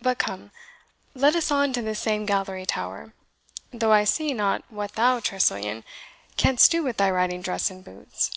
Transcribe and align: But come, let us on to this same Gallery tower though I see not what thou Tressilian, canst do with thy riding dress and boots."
But 0.00 0.18
come, 0.18 0.50
let 1.14 1.36
us 1.36 1.52
on 1.52 1.72
to 1.74 1.82
this 1.82 2.00
same 2.00 2.26
Gallery 2.26 2.66
tower 2.66 3.14
though 3.72 3.92
I 3.92 4.02
see 4.02 4.32
not 4.34 4.64
what 4.72 4.94
thou 4.94 5.20
Tressilian, 5.20 5.84
canst 6.36 6.72
do 6.72 6.82
with 6.82 6.96
thy 6.96 7.08
riding 7.12 7.42
dress 7.42 7.70
and 7.70 7.84
boots." 7.84 8.32